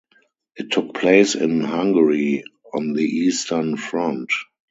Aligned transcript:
It 0.55 0.71
took 0.71 0.95
place 0.95 1.35
in 1.35 1.61
Hungary 1.61 2.43
on 2.73 2.93
the 2.93 3.03
Eastern 3.05 3.77
Front. 3.77 4.31